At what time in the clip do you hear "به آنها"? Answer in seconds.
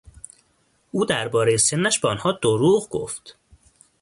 1.99-2.31